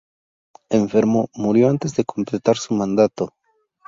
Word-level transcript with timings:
Enfermo, 0.71 1.29
murió 1.35 1.69
antes 1.69 1.95
de 1.95 2.05
completar 2.05 2.57
su 2.57 2.73
mandato. 2.73 3.35